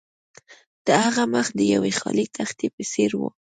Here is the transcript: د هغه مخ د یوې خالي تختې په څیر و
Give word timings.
د 0.85 0.87
هغه 1.03 1.23
مخ 1.33 1.47
د 1.55 1.59
یوې 1.73 1.91
خالي 1.99 2.25
تختې 2.37 2.67
په 2.75 2.83
څیر 2.91 3.11
و 3.19 3.21